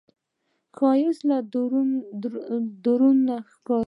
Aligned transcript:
ښایست 0.75 1.21
له 1.29 1.37
درون 2.83 3.19
ښکاري 3.51 3.79